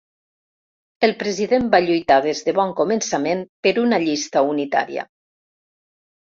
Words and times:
El 1.07 1.13
president 1.19 1.67
va 1.75 1.81
lluitar 1.89 2.17
des 2.27 2.41
de 2.49 2.57
bon 2.61 2.75
començament 2.81 3.45
per 3.69 3.77
una 3.85 4.03
llista 4.09 4.47
unitària. 4.57 5.09